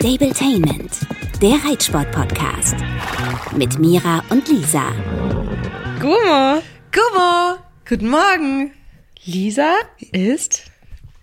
[0.00, 0.92] Stabletainment,
[1.42, 2.74] der Reitsport-Podcast.
[3.54, 4.92] Mit Mira und Lisa.
[6.00, 8.72] Gummo, Gummo, guten Morgen.
[9.26, 9.74] Lisa
[10.12, 10.62] ist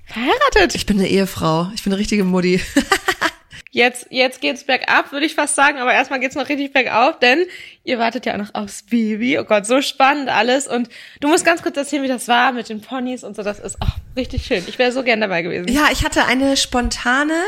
[0.05, 0.75] verheiratet.
[0.75, 1.71] Ich bin eine Ehefrau.
[1.73, 2.61] Ich bin eine richtige Mutti.
[3.71, 7.45] Jetzt, jetzt geht's bergab, würde ich fast sagen, aber erstmal geht's noch richtig bergauf, denn
[7.83, 9.37] ihr wartet ja auch noch aufs Baby.
[9.37, 10.67] Oh Gott, so spannend alles.
[10.67, 10.89] Und
[11.19, 13.43] du musst ganz kurz erzählen, wie das war mit den Ponys und so.
[13.43, 14.63] Das ist auch richtig schön.
[14.67, 15.67] Ich wäre so gern dabei gewesen.
[15.67, 17.39] ja, ich hatte eine spontane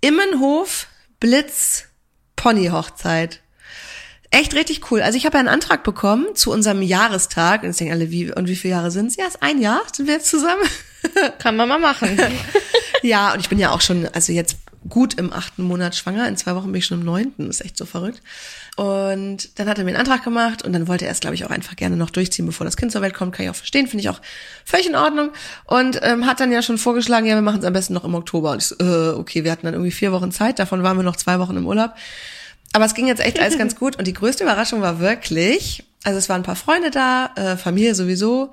[0.00, 0.86] Immenhof
[1.18, 1.84] Blitz
[2.36, 3.40] Pony Hochzeit.
[4.30, 5.02] Echt richtig cool.
[5.02, 7.62] Also ich habe ja einen Antrag bekommen zu unserem Jahrestag.
[7.62, 9.16] Und jetzt denken alle, wie, und wie viele Jahre sind's?
[9.16, 9.82] Ja, ist ein Jahr.
[9.92, 10.62] Sind wir jetzt zusammen?
[11.38, 12.18] Kann man mal machen.
[13.02, 14.58] Ja, und ich bin ja auch schon, also jetzt
[14.88, 16.26] gut im achten Monat schwanger.
[16.26, 17.50] In zwei Wochen bin ich schon im neunten.
[17.50, 18.22] Ist echt so verrückt.
[18.76, 21.44] Und dann hat er mir einen Antrag gemacht und dann wollte er es, glaube ich,
[21.44, 23.34] auch einfach gerne noch durchziehen, bevor das Kind zur Welt kommt.
[23.34, 24.20] Kann ich auch verstehen, finde ich auch
[24.64, 25.30] völlig in Ordnung.
[25.66, 28.14] Und ähm, hat dann ja schon vorgeschlagen, ja, wir machen es am besten noch im
[28.14, 28.52] Oktober.
[28.52, 30.58] Und ich so, äh, okay, wir hatten dann irgendwie vier Wochen Zeit.
[30.58, 31.92] Davon waren wir noch zwei Wochen im Urlaub.
[32.72, 33.96] Aber es ging jetzt echt alles ganz gut.
[33.96, 37.94] Und die größte Überraschung war wirklich, also es waren ein paar Freunde da, äh, Familie
[37.94, 38.52] sowieso.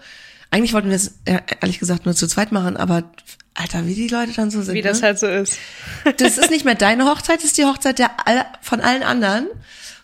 [0.58, 3.04] Eigentlich wollten wir es äh, ehrlich gesagt nur zu zweit machen, aber
[3.54, 4.74] Alter, wie die Leute dann so sind.
[4.74, 5.08] Wie das ne?
[5.08, 5.60] halt so ist.
[6.18, 8.10] Das ist nicht mehr deine Hochzeit, das ist die Hochzeit der
[8.64, 9.46] von allen anderen.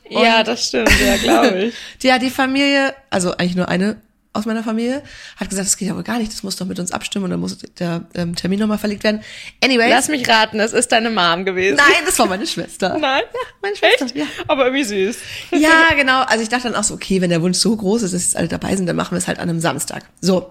[0.07, 1.75] ja, das stimmt, ja, glaube ich.
[2.03, 3.95] Ja, die Familie, also eigentlich nur eine
[4.33, 5.03] aus meiner Familie,
[5.37, 7.39] hat gesagt, das geht aber gar nicht, das muss doch mit uns abstimmen und dann
[7.39, 9.21] muss der ähm, Termin nochmal verlegt werden.
[9.63, 9.89] Anyways.
[9.89, 11.77] Lass mich raten, es ist deine Mom gewesen.
[11.77, 12.97] Nein, das war meine Schwester.
[12.99, 13.23] Nein?
[13.31, 14.05] Ja, meine Schwester.
[14.05, 14.15] Echt?
[14.15, 14.25] Ja.
[14.47, 15.17] Aber irgendwie süß.
[15.51, 16.23] ja, genau.
[16.23, 18.35] Also ich dachte dann auch so, okay, wenn der Wunsch so groß ist, dass jetzt
[18.35, 20.03] alle dabei sind, dann machen wir es halt an einem Samstag.
[20.19, 20.49] So.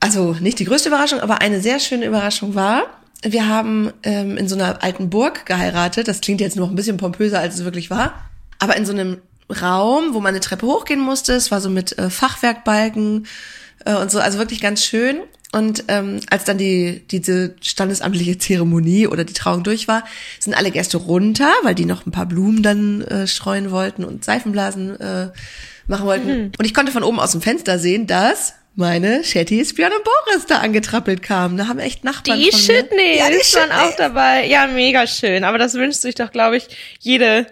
[0.00, 2.82] Also nicht die größte Überraschung, aber eine sehr schöne Überraschung war,
[3.22, 6.08] wir haben ähm, in so einer alten Burg geheiratet.
[6.08, 8.28] Das klingt jetzt noch ein bisschen pompöser, als es wirklich war.
[8.58, 9.18] Aber in so einem
[9.50, 11.34] Raum, wo man eine Treppe hochgehen musste.
[11.34, 13.26] Es war so mit äh, Fachwerkbalken
[13.84, 15.18] äh, und so, also wirklich ganz schön.
[15.52, 20.02] Und ähm, als dann die diese standesamtliche Zeremonie oder die Trauung durch war,
[20.40, 24.24] sind alle Gäste runter, weil die noch ein paar Blumen dann äh, streuen wollten und
[24.24, 25.28] Seifenblasen äh,
[25.86, 26.26] machen wollten.
[26.26, 26.52] Mhm.
[26.58, 30.46] Und ich konnte von oben aus dem Fenster sehen, dass meine Shetties, Björn und Boris
[30.46, 31.56] da angetrappelt kamen.
[31.56, 32.58] Da haben echt Nachbarn Die von.
[32.58, 33.96] Shitneys Ja, die waren auch Shitneys.
[33.96, 34.46] dabei.
[34.48, 35.44] Ja, mega schön.
[35.44, 36.66] Aber das wünscht sich doch, glaube ich,
[36.98, 37.46] jede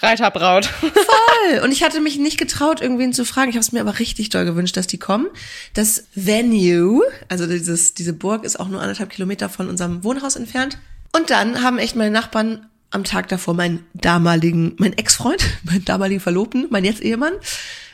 [0.00, 0.66] Reiterbraut.
[0.66, 1.58] Voll.
[1.62, 3.50] Und ich hatte mich nicht getraut, irgendwen zu fragen.
[3.50, 5.26] Ich habe es mir aber richtig doll gewünscht, dass die kommen.
[5.74, 10.78] Das Venue, also dieses, diese Burg ist auch nur anderthalb Kilometer von unserem Wohnhaus entfernt.
[11.12, 16.20] Und dann haben echt meine Nachbarn am Tag davor meinen damaligen, mein Ex-Freund, meinen damaligen
[16.20, 17.34] Verlobten, mein jetzt Ehemann,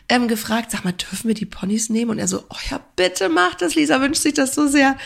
[0.09, 2.11] ähm, gefragt, sag mal, dürfen wir die Ponys nehmen?
[2.11, 4.97] Und er so, oh ja, bitte mach das, Lisa wünscht sich das so sehr.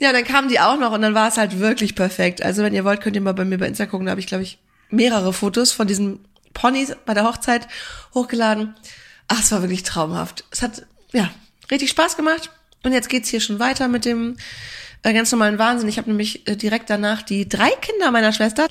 [0.00, 2.40] Ja, dann kamen die auch noch und dann war es halt wirklich perfekt.
[2.42, 4.06] Also wenn ihr wollt, könnt ihr mal bei mir bei Insta gucken.
[4.06, 4.58] Da habe ich, glaube ich,
[4.90, 6.20] mehrere Fotos von diesen
[6.58, 7.68] Ponys bei der Hochzeit
[8.14, 8.74] hochgeladen.
[9.28, 10.44] Ach, es war wirklich traumhaft.
[10.50, 11.30] Es hat, ja,
[11.70, 12.50] richtig Spaß gemacht.
[12.82, 14.36] Und jetzt geht's hier schon weiter mit dem
[15.02, 15.88] äh, ganz normalen Wahnsinn.
[15.88, 18.66] Ich habe nämlich äh, direkt danach die drei Kinder meiner Schwester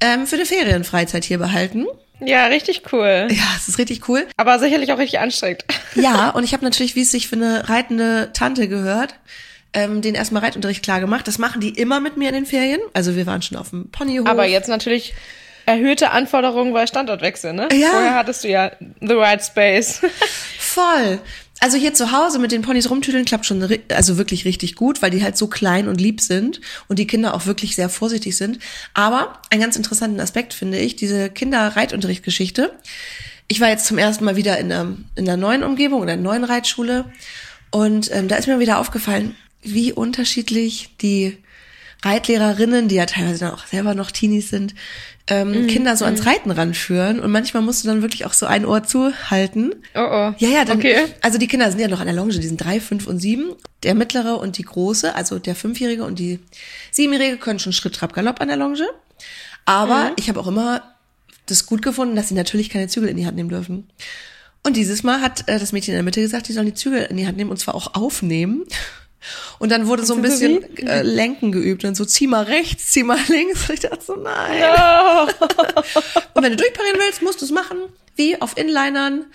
[0.00, 1.86] ähm, für eine Ferienfreizeit hier behalten.
[2.20, 3.28] Ja, richtig cool.
[3.30, 4.26] Ja, es ist richtig cool.
[4.36, 5.64] Aber sicherlich auch richtig anstrengend.
[5.94, 9.14] Ja, und ich habe natürlich, wie es sich für eine reitende Tante gehört,
[9.72, 11.26] ähm, den erstmal Reitunterricht klar gemacht.
[11.26, 12.80] Das machen die immer mit mir in den Ferien.
[12.92, 14.28] Also wir waren schon auf dem Ponyhof.
[14.28, 15.14] Aber jetzt natürlich
[15.68, 17.68] erhöhte Anforderungen bei Standortwechsel, ne?
[17.72, 17.90] Ja.
[17.90, 20.00] Vorher hattest du ja the right space.
[20.58, 21.20] Voll.
[21.60, 25.10] Also hier zu Hause mit den Ponys rumtüdeln klappt schon also wirklich richtig gut, weil
[25.10, 28.60] die halt so klein und lieb sind und die Kinder auch wirklich sehr vorsichtig sind.
[28.94, 32.72] Aber einen ganz interessanten Aspekt finde ich, diese Kinderreitunterrichtgeschichte.
[33.48, 36.22] Ich war jetzt zum ersten Mal wieder in einer, in einer neuen Umgebung, in einer
[36.22, 37.06] neuen Reitschule
[37.70, 41.36] und ähm, da ist mir wieder aufgefallen, wie unterschiedlich die
[42.04, 44.74] Reitlehrerinnen, die ja teilweise dann auch selber noch Teenies sind,
[45.26, 47.20] ähm, Kinder so ans Reiten ranführen.
[47.20, 49.74] Und manchmal musst du dann wirklich auch so ein Ohr zuhalten.
[49.94, 50.34] Oh oh.
[50.38, 50.96] Ja, ja, dann, Okay.
[51.20, 53.52] also die Kinder sind ja noch an der Longe, die sind drei, fünf und sieben.
[53.82, 56.40] Der mittlere und die große, also der fünfjährige und die
[56.92, 58.86] siebenjährige können schon Schritt, Trab, Galopp an der Longe.
[59.64, 60.82] Aber ich habe auch immer
[61.46, 63.88] das gut gefunden, dass sie natürlich keine Zügel in die Hand nehmen dürfen.
[64.64, 67.04] Und dieses Mal hat äh, das Mädchen in der Mitte gesagt, die sollen die Zügel
[67.04, 68.64] in die Hand nehmen und zwar auch aufnehmen.
[69.58, 73.02] Und dann wurde so ein bisschen äh, Lenken geübt und so zieh mal rechts, zieh
[73.02, 73.68] mal links.
[73.68, 74.62] Und ich dachte so, nein.
[76.34, 77.78] Und wenn du durchparieren willst, musst du es machen,
[78.16, 79.26] wie auf Inlinern.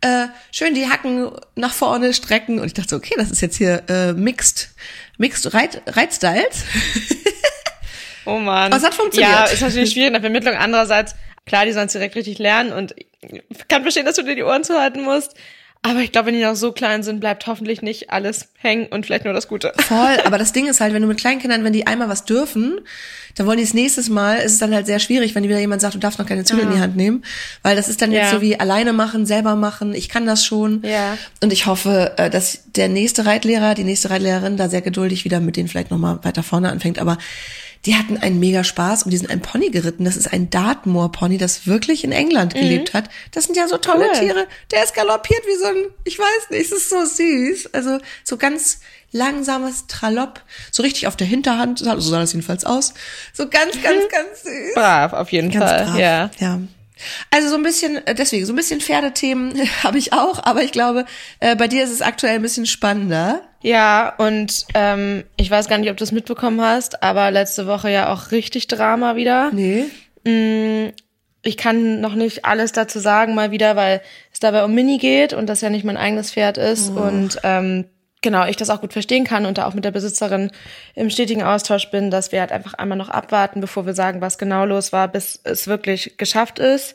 [0.00, 2.60] Äh, schön die Hacken nach vorne strecken.
[2.60, 4.70] Und ich dachte so, okay, das ist jetzt hier äh, Mixed,
[5.18, 6.64] Mixed Reit, Reitstyles.
[8.24, 8.72] Oh man.
[8.72, 9.32] Aber es hat funktioniert.
[9.32, 10.54] Ja, ist natürlich schwierig in der Vermittlung.
[10.54, 11.14] Andererseits,
[11.46, 14.42] klar, die sollen es direkt richtig lernen und ich kann verstehen, dass du dir die
[14.42, 15.34] Ohren zuhalten musst.
[15.84, 19.04] Aber ich glaube, wenn die noch so klein sind, bleibt hoffentlich nicht alles hängen und
[19.04, 19.72] vielleicht nur das Gute.
[19.78, 22.78] Voll, aber das Ding ist halt, wenn du mit Kleinkindern, wenn die einmal was dürfen,
[23.34, 25.80] dann wollen die es nächstes Mal, ist es dann halt sehr schwierig, wenn wieder jemand
[25.82, 27.24] sagt, du darfst noch keine Zügel in die Hand nehmen,
[27.62, 28.30] weil das ist dann jetzt Ja.
[28.30, 30.82] so wie alleine machen, selber machen, ich kann das schon.
[30.84, 31.18] Ja.
[31.42, 35.40] Und ich hoffe, äh, dass der nächste Reitlehrer, die nächste Reitlehrerin da sehr geduldig wieder
[35.40, 37.18] mit denen vielleicht nochmal weiter vorne anfängt, aber
[37.84, 40.04] die hatten einen mega Spaß und die sind ein Pony geritten.
[40.04, 43.10] Das ist ein Dartmoor-Pony, das wirklich in England gelebt hat.
[43.32, 44.18] Das sind ja so tolle Cool.
[44.20, 44.46] Tiere.
[44.70, 47.74] Der ist galoppiert wie so ein, ich weiß nicht, es ist so süß.
[47.74, 48.78] Also so ganz
[49.10, 50.40] langsames Tralopp,
[50.70, 52.94] so richtig auf der Hinterhand, so sah das jedenfalls aus.
[53.32, 54.74] So ganz, ganz, ganz süß.
[54.74, 55.84] Brav, auf jeden Ganz Fall.
[55.84, 55.98] brav.
[55.98, 56.30] Ja.
[56.38, 56.60] ja.
[57.30, 60.72] Also so ein bisschen, äh, deswegen, so ein bisschen Pferdethemen habe ich auch, aber ich
[60.72, 61.04] glaube,
[61.40, 63.42] äh, bei dir ist es aktuell ein bisschen spannender.
[63.62, 67.90] Ja, und ähm, ich weiß gar nicht, ob du es mitbekommen hast, aber letzte Woche
[67.90, 69.50] ja auch richtig Drama wieder.
[69.52, 69.84] Nee.
[71.42, 74.00] Ich kann noch nicht alles dazu sagen, mal wieder, weil
[74.32, 76.90] es dabei um Mini geht und das ja nicht mein eigenes Pferd ist.
[76.90, 77.86] Und ähm,
[78.20, 80.50] genau, ich das auch gut verstehen kann und da auch mit der Besitzerin
[80.94, 84.38] im stetigen Austausch bin, dass wir halt einfach einmal noch abwarten, bevor wir sagen, was
[84.38, 86.94] genau los war, bis es wirklich geschafft ist.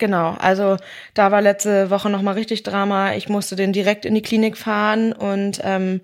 [0.00, 0.78] Genau, also
[1.12, 3.12] da war letzte Woche nochmal richtig Drama.
[3.12, 6.00] Ich musste den direkt in die Klinik fahren und ähm,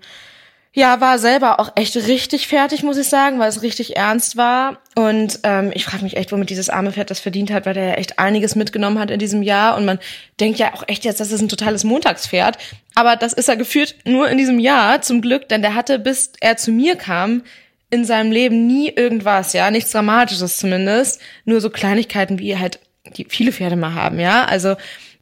[0.71, 4.77] ja, war selber auch echt richtig fertig, muss ich sagen, weil es richtig ernst war.
[4.95, 7.85] Und ähm, ich frage mich echt, womit dieses arme Pferd das verdient hat, weil der
[7.85, 9.75] ja echt einiges mitgenommen hat in diesem Jahr.
[9.75, 9.97] Und man
[10.39, 12.59] denkt ja auch echt jetzt, das ist ein totales Montagspferd.
[12.93, 16.33] Aber das ist er gefühlt nur in diesem Jahr, zum Glück, denn der hatte, bis
[16.39, 17.41] er zu mir kam,
[17.89, 21.19] in seinem Leben nie irgendwas, ja, nichts Dramatisches zumindest.
[21.45, 22.79] Nur so Kleinigkeiten, wie halt
[23.15, 24.45] die viele Pferde mal haben, ja.
[24.45, 24.75] Also,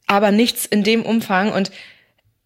[0.07, 1.51] aber nichts in dem Umfang.
[1.51, 1.71] Und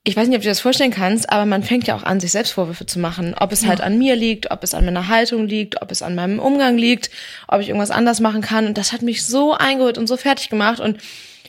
[0.03, 2.19] ich weiß nicht, ob du dir das vorstellen kannst, aber man fängt ja auch an,
[2.19, 3.35] sich selbst Vorwürfe zu machen.
[3.39, 6.15] Ob es halt an mir liegt, ob es an meiner Haltung liegt, ob es an
[6.15, 7.11] meinem Umgang liegt,
[7.47, 8.65] ob ich irgendwas anders machen kann.
[8.65, 10.79] Und das hat mich so eingeholt und so fertig gemacht.
[10.79, 10.99] Und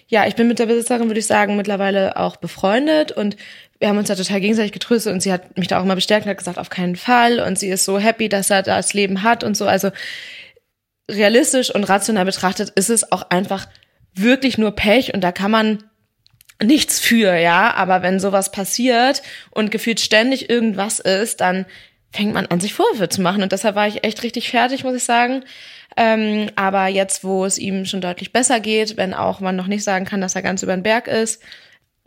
[0.08, 3.36] ja, ich bin mit der Besitzerin, würde ich sagen, mittlerweile auch befreundet und
[3.78, 6.26] wir haben uns da total gegenseitig getröstet und sie hat mich da auch immer bestärkt
[6.26, 7.40] und hat gesagt, auf keinen Fall.
[7.40, 9.66] Und sie ist so happy, dass er das Leben hat und so.
[9.66, 9.90] Also
[11.10, 13.66] realistisch und rational betrachtet ist es auch einfach
[14.14, 15.84] wirklich nur Pech und da kann man
[16.62, 17.74] nichts für, ja.
[17.74, 21.66] Aber wenn sowas passiert und gefühlt ständig irgendwas ist, dann
[22.12, 23.42] fängt man an, sich Vorwürfe zu machen.
[23.42, 25.44] Und deshalb war ich echt richtig fertig, muss ich sagen.
[25.96, 29.84] Ähm, aber jetzt, wo es ihm schon deutlich besser geht, wenn auch man noch nicht
[29.84, 31.42] sagen kann, dass er ganz über den Berg ist,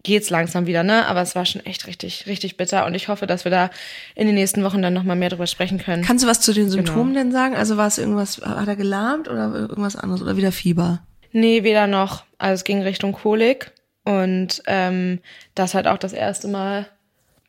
[0.03, 1.05] geht's langsam wieder, ne?
[1.07, 2.85] Aber es war schon echt richtig, richtig bitter.
[2.85, 3.69] Und ich hoffe, dass wir da
[4.15, 6.03] in den nächsten Wochen dann nochmal mehr drüber sprechen können.
[6.03, 7.23] Kannst du was zu den Symptomen Genau.
[7.23, 7.55] denn sagen?
[7.55, 11.01] Also war es irgendwas, hat er gelahmt oder irgendwas anderes oder wieder Fieber?
[11.33, 12.23] Nee, weder noch.
[12.37, 13.71] Also es ging Richtung Kolik
[14.05, 15.19] und ähm,
[15.55, 16.87] das halt auch das erste Mal.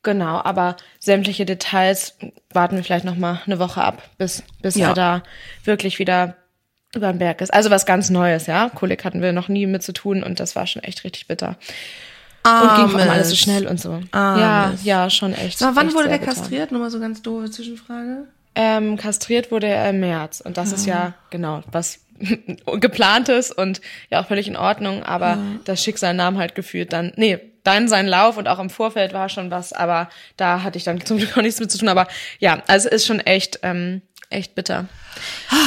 [0.02, 2.16] Genau, aber sämtliche Details
[2.52, 4.88] warten wir vielleicht noch mal eine Woche ab, bis bis Ja.
[4.88, 5.22] er da
[5.64, 6.36] wirklich wieder
[6.94, 7.52] über den Berg ist.
[7.52, 8.70] Also was ganz Neues, ja.
[8.74, 11.56] Kolik hatten wir noch nie mit zu tun und das war schon echt richtig bitter.
[12.46, 14.00] Und ging vor allem alles so schnell und so.
[14.12, 14.84] Ja, Armes.
[14.84, 15.58] ja, schon echt.
[15.58, 16.32] So, wann echt wurde der bitter.
[16.34, 16.72] kastriert?
[16.72, 18.28] Nochmal so ganz doofe Zwischenfrage.
[18.54, 22.00] Ähm, kastriert wurde er im März und das ist ja genau was
[22.80, 23.80] geplantes und
[24.10, 28.06] ja auch völlig in Ordnung, aber das Schicksal nahm halt gefühlt dann, nee, dann sein
[28.06, 31.32] Lauf und auch im Vorfeld war schon was, aber da hatte ich dann zum Glück
[31.36, 32.06] auch nichts mit zu tun, aber
[32.38, 34.86] ja, also ist schon echt, ähm, echt bitter.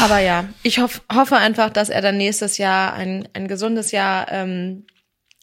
[0.04, 4.32] Aber ja, ich hoff, hoffe einfach, dass er dann nächstes Jahr ein, ein gesundes Jahr
[4.32, 4.86] ähm,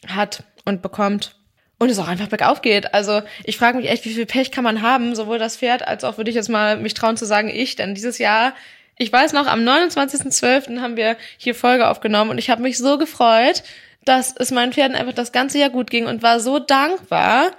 [0.07, 1.35] hat und bekommt
[1.77, 2.93] und es auch einfach bergauf geht.
[2.93, 6.03] Also ich frage mich echt, wie viel Pech kann man haben, sowohl das Pferd als
[6.03, 8.53] auch würde ich jetzt mal mich trauen zu sagen, ich, denn dieses Jahr,
[8.97, 10.79] ich weiß noch, am 29.12.
[10.79, 13.63] haben wir hier Folge aufgenommen und ich habe mich so gefreut,
[14.05, 17.51] dass es meinen Pferden einfach das ganze Jahr gut ging und war so dankbar.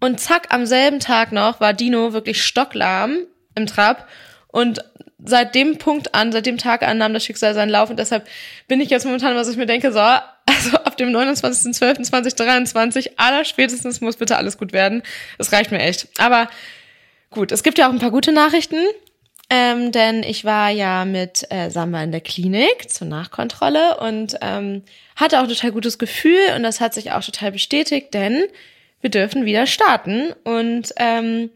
[0.00, 3.18] Und zack, am selben Tag noch war Dino wirklich stocklahm
[3.54, 4.06] im Trab.
[4.48, 4.84] Und
[5.24, 7.90] seit dem Punkt an, seit dem Tag an nahm das Schicksal seinen Lauf.
[7.90, 8.28] Und deshalb
[8.68, 14.00] bin ich jetzt momentan, was ich mir denke, so, also ab dem 29.12.2023, aller spätestens
[14.00, 15.02] muss bitte alles gut werden.
[15.38, 16.08] Das reicht mir echt.
[16.18, 16.48] Aber
[17.30, 18.76] gut, es gibt ja auch ein paar gute Nachrichten.
[19.56, 24.82] Ähm, denn ich war ja mit äh, Samba in der Klinik zur Nachkontrolle und ähm,
[25.14, 28.46] hatte auch total gutes Gefühl und das hat sich auch total bestätigt, denn
[29.00, 30.32] wir dürfen wieder starten.
[30.42, 31.50] Und ähm,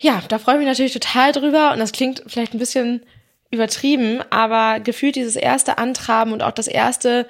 [0.00, 3.02] ja, da freue ich mich natürlich total drüber und das klingt vielleicht ein bisschen
[3.50, 7.26] übertrieben, aber gefühlt dieses erste Antraben und auch das erste,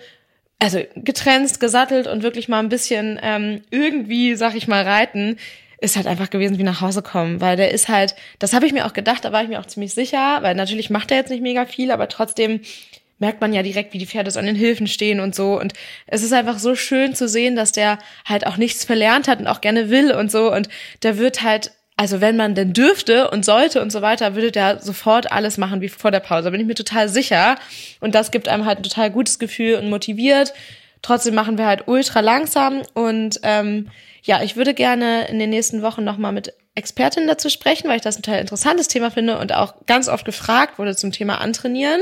[0.61, 5.39] also getrennt, gesattelt und wirklich mal ein bisschen ähm, irgendwie, sag ich mal, reiten,
[5.83, 8.73] ist halt einfach gewesen wie nach Hause kommen, weil der ist halt, das habe ich
[8.73, 11.31] mir auch gedacht, da war ich mir auch ziemlich sicher, weil natürlich macht er jetzt
[11.31, 12.61] nicht mega viel, aber trotzdem
[13.19, 15.59] merkt man ja direkt, wie die Pferde so an den Hilfen stehen und so.
[15.59, 15.75] Und
[16.07, 19.47] es ist einfach so schön zu sehen, dass der halt auch nichts verlernt hat und
[19.47, 20.53] auch gerne will und so.
[20.53, 20.69] Und
[21.03, 24.81] der wird halt, also wenn man denn dürfte und sollte und so weiter, würde der
[24.81, 26.45] sofort alles machen wie vor der Pause.
[26.45, 27.57] Da bin ich mir total sicher.
[28.01, 30.53] Und das gibt einem halt ein total gutes Gefühl und motiviert.
[31.03, 33.89] Trotzdem machen wir halt ultra langsam und ähm,
[34.23, 38.03] ja, ich würde gerne in den nächsten Wochen nochmal mit Expertinnen dazu sprechen, weil ich
[38.03, 42.01] das ein total interessantes Thema finde und auch ganz oft gefragt wurde zum Thema Antrainieren.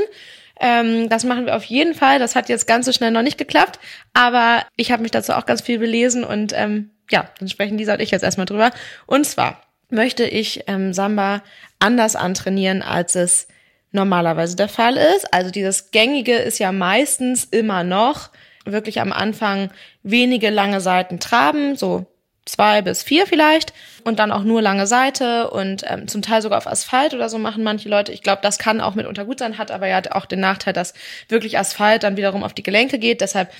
[0.59, 2.19] Ähm, das machen wir auf jeden Fall.
[2.19, 3.79] Das hat jetzt ganz so schnell noch nicht geklappt,
[4.13, 7.93] aber ich habe mich dazu auch ganz viel belesen und ähm, ja, dann sprechen Lisa
[7.93, 8.71] und ich jetzt erstmal drüber.
[9.07, 11.41] Und zwar möchte ich ähm, Samba
[11.79, 13.47] anders antrainieren, als es
[13.91, 15.33] normalerweise der Fall ist.
[15.33, 18.29] Also dieses Gängige ist ja meistens immer noch
[18.65, 19.71] wirklich am Anfang
[20.03, 22.05] wenige lange Seiten traben, so
[22.45, 26.57] zwei bis vier vielleicht und dann auch nur lange Seite und ähm, zum Teil sogar
[26.57, 28.11] auf Asphalt oder so machen manche Leute.
[28.11, 30.93] Ich glaube, das kann auch mitunter gut sein, hat aber ja auch den Nachteil, dass
[31.27, 33.21] wirklich Asphalt dann wiederum auf die Gelenke geht.
[33.21, 33.51] Deshalb,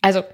[0.00, 0.24] also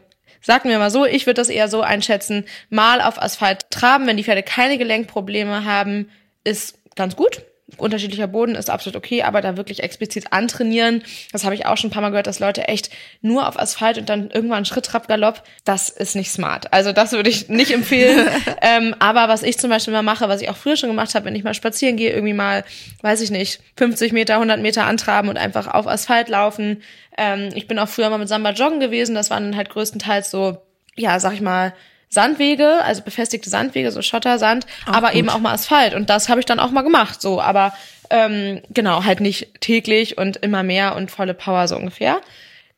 [0.40, 4.16] sagen wir mal so, ich würde das eher so einschätzen, mal auf Asphalt traben, wenn
[4.16, 6.10] die Pferde keine Gelenkprobleme haben,
[6.42, 7.42] ist ganz gut
[7.76, 11.88] unterschiedlicher Boden ist absolut okay, aber da wirklich explizit antrainieren, das habe ich auch schon
[11.88, 12.90] ein paar Mal gehört, dass Leute echt
[13.22, 16.72] nur auf Asphalt und dann irgendwann Schritt, Trab, Galopp, das ist nicht smart.
[16.72, 18.28] Also das würde ich nicht empfehlen.
[18.62, 21.26] ähm, aber was ich zum Beispiel mal mache, was ich auch früher schon gemacht habe,
[21.26, 22.64] wenn ich mal spazieren gehe, irgendwie mal,
[23.02, 26.82] weiß ich nicht, 50 Meter, 100 Meter antraben und einfach auf Asphalt laufen.
[27.16, 30.30] Ähm, ich bin auch früher mal mit Samba joggen gewesen, das waren dann halt größtenteils
[30.30, 30.58] so,
[30.96, 31.72] ja, sag ich mal,
[32.11, 35.17] Sandwege, also befestigte Sandwege, so Schottersand, Ach, aber gut.
[35.17, 35.95] eben auch mal Asphalt.
[35.95, 37.40] Und das habe ich dann auch mal gemacht, so.
[37.40, 37.73] Aber
[38.11, 42.21] ähm, genau, halt nicht täglich und immer mehr und volle Power so ungefähr.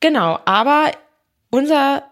[0.00, 0.90] Genau, aber
[1.50, 2.04] unser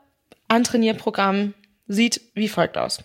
[0.49, 1.55] Antrainierprogramm
[1.87, 3.05] sieht wie folgt aus.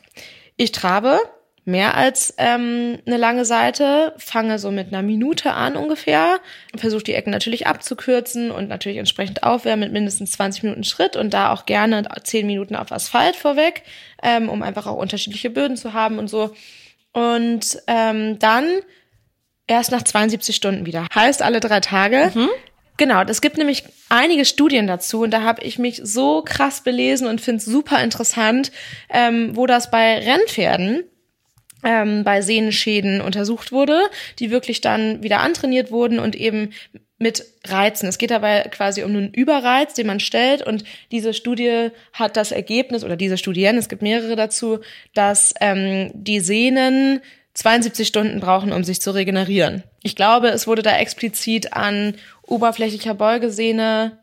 [0.56, 1.20] Ich trabe
[1.66, 6.40] mehr als ähm, eine lange Seite, fange so mit einer Minute an ungefähr,
[6.76, 11.34] versuche die Ecken natürlich abzukürzen und natürlich entsprechend aufwärmen mit mindestens 20 Minuten Schritt und
[11.34, 13.82] da auch gerne 10 Minuten auf Asphalt vorweg,
[14.22, 16.54] ähm, um einfach auch unterschiedliche Böden zu haben und so.
[17.14, 18.66] Und ähm, dann
[19.66, 21.08] erst nach 72 Stunden wieder.
[21.16, 22.32] Heißt alle drei Tage.
[22.36, 22.50] Mhm.
[22.98, 27.28] Genau, es gibt nämlich einige Studien dazu und da habe ich mich so krass belesen
[27.28, 28.72] und finde es super interessant,
[29.10, 31.04] ähm, wo das bei Rennpferden
[31.86, 34.02] ähm, bei Sehnenschäden untersucht wurde,
[34.40, 36.72] die wirklich dann wieder antrainiert wurden und eben
[37.18, 38.10] mit Reizen.
[38.10, 42.52] Es geht dabei quasi um einen Überreiz, den man stellt und diese Studie hat das
[42.52, 44.80] Ergebnis oder diese Studien, es gibt mehrere dazu,
[45.14, 47.22] dass ähm, die Sehnen
[47.54, 49.84] 72 Stunden brauchen, um sich zu regenerieren.
[50.04, 54.20] Ich glaube, es wurde da explizit an oberflächlicher Beugesehne,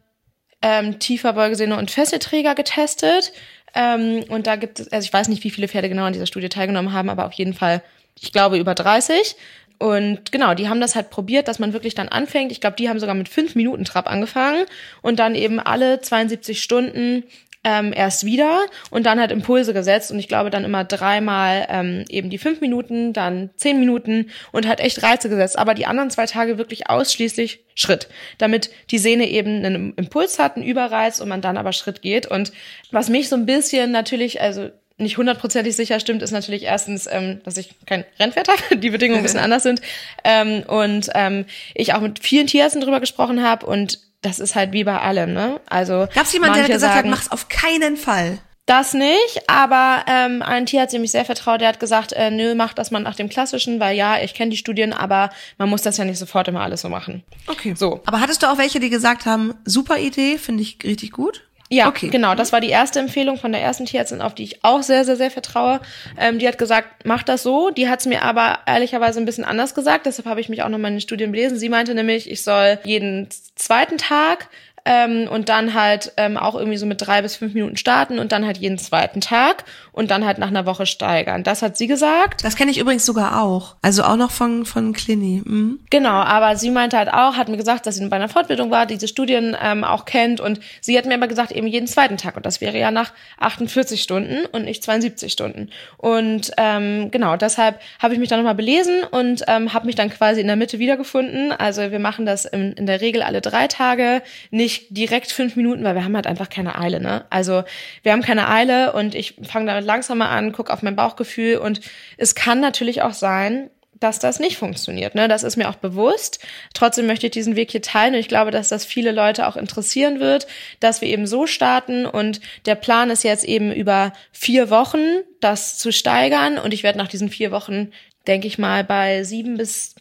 [0.60, 3.32] ähm, tiefer Beugesehne und Fesselträger getestet.
[3.74, 6.26] Ähm, und da gibt es, also ich weiß nicht, wie viele Pferde genau an dieser
[6.26, 7.82] Studie teilgenommen haben, aber auf jeden Fall,
[8.20, 9.36] ich glaube, über 30.
[9.78, 12.52] Und genau, die haben das halt probiert, dass man wirklich dann anfängt.
[12.52, 14.64] Ich glaube, die haben sogar mit fünf Minuten Trab angefangen
[15.00, 17.24] und dann eben alle 72 Stunden
[17.64, 22.04] ähm, erst wieder und dann halt Impulse gesetzt und ich glaube dann immer dreimal ähm,
[22.08, 26.10] eben die fünf Minuten, dann zehn Minuten und halt echt Reize gesetzt, aber die anderen
[26.10, 31.28] zwei Tage wirklich ausschließlich Schritt, damit die Sehne eben einen Impuls hat, einen Überreiz und
[31.28, 32.52] man dann aber Schritt geht und
[32.90, 37.40] was mich so ein bisschen natürlich, also nicht hundertprozentig sicher stimmt, ist natürlich erstens, ähm,
[37.44, 39.80] dass ich kein Rennpferd habe, die Bedingungen ein bisschen anders sind
[40.24, 44.72] ähm, und ähm, ich auch mit vielen Tierärzten drüber gesprochen habe und das ist halt
[44.72, 45.60] wie bei allem, ne?
[45.68, 48.38] Also Gab es jemanden, der gesagt sagen, hat, mach's auf keinen Fall?
[48.66, 52.54] Das nicht, aber ähm, ein Tierarzt, dem ich sehr vertraut, der hat gesagt, äh, nö,
[52.54, 55.82] macht das mal nach dem Klassischen, weil ja, ich kenne die Studien, aber man muss
[55.82, 57.24] das ja nicht sofort immer alles so machen.
[57.48, 57.74] Okay.
[57.76, 58.00] So.
[58.06, 61.42] Aber hattest du auch welche, die gesagt haben, super Idee, finde ich richtig gut?
[61.72, 62.08] Ja, okay.
[62.08, 62.34] genau.
[62.34, 65.16] Das war die erste Empfehlung von der ersten Tierärztin, auf die ich auch sehr, sehr,
[65.16, 65.80] sehr vertraue.
[66.18, 67.70] Ähm, die hat gesagt, mach das so.
[67.70, 70.06] Die hat es mir aber ehrlicherweise ein bisschen anders gesagt.
[70.06, 71.58] Deshalb habe ich mich auch noch mal in den Studien belesen.
[71.58, 74.48] Sie meinte nämlich, ich soll jeden zweiten Tag
[74.84, 78.32] ähm, und dann halt ähm, auch irgendwie so mit drei bis fünf Minuten starten und
[78.32, 81.44] dann halt jeden zweiten Tag und dann halt nach einer Woche steigern.
[81.44, 82.44] Das hat sie gesagt.
[82.44, 83.76] Das kenne ich übrigens sogar auch.
[83.82, 85.42] Also auch noch von, von Clini.
[85.44, 85.80] Mhm.
[85.90, 88.86] Genau, aber sie meinte halt auch, hat mir gesagt, dass sie bei einer Fortbildung war,
[88.86, 92.36] diese Studien ähm, auch kennt und sie hat mir aber gesagt, eben jeden zweiten Tag
[92.36, 95.68] und das wäre ja nach 48 Stunden und nicht 72 Stunden.
[95.98, 100.08] Und ähm, genau, deshalb habe ich mich dann nochmal belesen und ähm, habe mich dann
[100.08, 101.52] quasi in der Mitte wiedergefunden.
[101.52, 105.84] Also wir machen das in, in der Regel alle drei Tage, nicht direkt fünf Minuten,
[105.84, 107.24] weil wir haben halt einfach keine Eile, ne?
[107.28, 107.64] Also
[108.02, 111.80] wir haben keine Eile und ich fange damit langsamer an, gucke auf mein Bauchgefühl und
[112.16, 113.70] es kann natürlich auch sein,
[114.02, 115.14] dass das nicht funktioniert.
[115.14, 115.28] Ne?
[115.28, 116.40] Das ist mir auch bewusst.
[116.74, 119.56] Trotzdem möchte ich diesen Weg hier teilen und ich glaube, dass das viele Leute auch
[119.56, 120.46] interessieren wird,
[120.80, 125.78] dass wir eben so starten und der Plan ist jetzt eben über vier Wochen das
[125.78, 127.92] zu steigern und ich werde nach diesen vier Wochen,
[128.26, 129.91] denke ich mal, bei sieben bis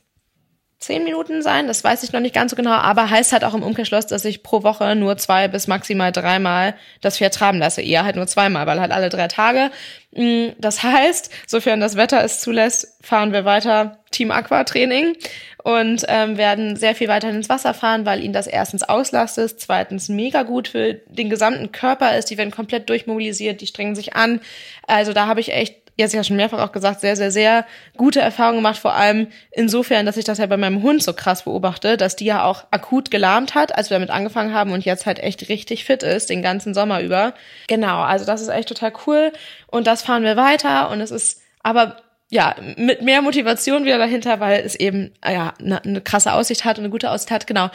[0.81, 3.53] zehn Minuten sein, das weiß ich noch nicht ganz so genau, aber heißt halt auch
[3.53, 7.83] im Umkehrschluss, dass ich pro Woche nur zwei bis maximal dreimal das Pferd traben lasse.
[7.83, 9.69] Eher halt nur zweimal, weil halt alle drei Tage.
[10.11, 15.15] Mm, das heißt, sofern das Wetter es zulässt, fahren wir weiter Team Aqua Training
[15.63, 20.09] und ähm, werden sehr viel weiter ins Wasser fahren, weil ihnen das erstens auslastet, zweitens
[20.09, 22.31] mega gut für den gesamten Körper ist.
[22.31, 24.41] Die werden komplett durchmobilisiert, die strengen sich an.
[24.87, 27.65] Also da habe ich echt jetzt ja schon mehrfach auch gesagt, sehr, sehr, sehr
[27.97, 31.43] gute Erfahrungen gemacht, vor allem insofern, dass ich das ja bei meinem Hund so krass
[31.43, 35.05] beobachte, dass die ja auch akut gelahmt hat, als wir damit angefangen haben und jetzt
[35.05, 37.33] halt echt richtig fit ist, den ganzen Sommer über.
[37.67, 39.31] Genau, also das ist echt total cool
[39.67, 41.97] und das fahren wir weiter und es ist aber
[42.31, 46.77] ja, mit mehr Motivation wieder dahinter, weil es eben ja eine, eine krasse Aussicht hat
[46.77, 47.69] und eine gute Aussicht hat, genau.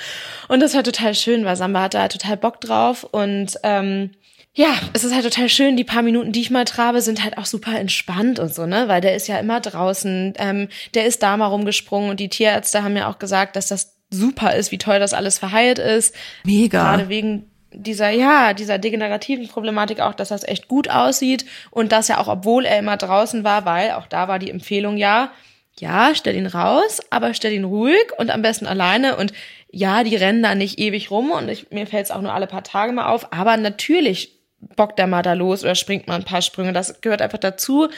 [0.49, 4.13] Und das war total schön, weil Samba hat da total Bock drauf und ähm,
[4.59, 5.77] ja, es ist halt total schön.
[5.77, 8.89] Die paar Minuten, die ich mal trabe, sind halt auch super entspannt und so, ne?
[8.89, 10.33] Weil der ist ja immer draußen.
[10.39, 13.99] Ähm, der ist da mal rumgesprungen und die Tierärzte haben ja auch gesagt, dass das
[14.09, 16.15] super ist, wie toll das alles verheilt ist.
[16.45, 16.83] Mega.
[16.83, 22.09] Gerade wegen dieser, ja, dieser degenerativen Problematik auch, dass das echt gut aussieht und dass
[22.09, 25.33] ja auch, obwohl er immer draußen war, weil auch da war die Empfehlung ja,
[25.79, 29.35] ja, stell ihn raus, aber stell ihn ruhig und am besten alleine und
[29.71, 32.47] ja, die rennen da nicht ewig rum und ich, mir fällt es auch nur alle
[32.47, 36.25] paar Tage mal auf, aber natürlich bockt er mal da los oder springt mal ein
[36.25, 37.89] paar Sprünge, das gehört einfach dazu.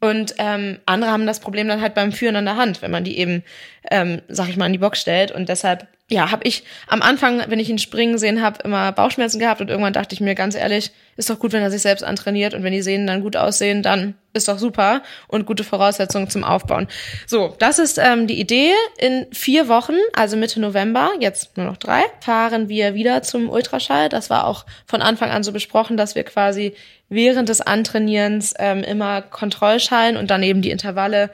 [0.00, 3.04] Und ähm, andere haben das Problem dann halt beim Führen an der Hand, wenn man
[3.04, 3.44] die eben,
[3.90, 5.30] ähm, sag ich mal, an die Box stellt.
[5.30, 9.38] Und deshalb ja, habe ich am Anfang, wenn ich ihn springen sehen habe, immer Bauchschmerzen
[9.38, 12.02] gehabt und irgendwann dachte ich mir ganz ehrlich, ist doch gut, wenn er sich selbst
[12.02, 16.28] antrainiert und wenn die Sehnen dann gut aussehen, dann ist doch super und gute Voraussetzungen
[16.28, 16.88] zum Aufbauen.
[17.26, 18.72] So, das ist ähm, die Idee.
[18.98, 24.08] In vier Wochen, also Mitte November, jetzt nur noch drei, fahren wir wieder zum Ultraschall.
[24.08, 26.74] Das war auch von Anfang an so besprochen, dass wir quasi
[27.08, 31.30] während des Antrainierens ähm, immer Kontrollschallen und dann eben die Intervalle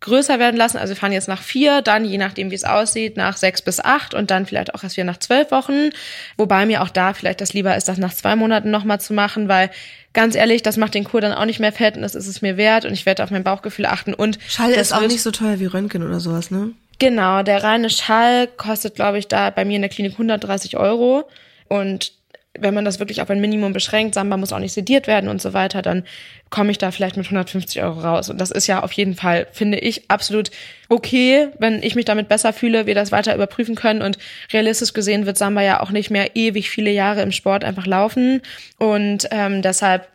[0.00, 0.78] größer werden lassen.
[0.78, 3.80] Also wir fahren jetzt nach vier, dann je nachdem, wie es aussieht, nach sechs bis
[3.80, 5.90] acht und dann vielleicht auch erst wieder nach zwölf Wochen.
[6.36, 9.48] Wobei mir auch da vielleicht das lieber ist, das nach zwei Monaten nochmal zu machen,
[9.48, 9.70] weil
[10.12, 12.42] ganz ehrlich, das macht den Kur dann auch nicht mehr fett und das ist es
[12.42, 14.14] mir wert und ich werde auf mein Bauchgefühl achten.
[14.14, 16.72] Und Schall ist auch nicht so teuer wie Röntgen oder sowas, ne?
[17.00, 21.28] Genau, der reine Schall kostet, glaube ich, da bei mir in der Klinik 130 Euro.
[21.68, 22.12] Und
[22.60, 25.40] wenn man das wirklich auf ein Minimum beschränkt, Samba muss auch nicht sediert werden und
[25.40, 26.04] so weiter, dann
[26.50, 28.30] komme ich da vielleicht mit 150 Euro raus.
[28.30, 30.50] Und das ist ja auf jeden Fall, finde ich, absolut
[30.88, 34.02] okay, wenn ich mich damit besser fühle, wir das weiter überprüfen können.
[34.02, 34.18] Und
[34.52, 38.42] realistisch gesehen wird Samba ja auch nicht mehr ewig viele Jahre im Sport einfach laufen.
[38.78, 40.08] Und ähm, deshalb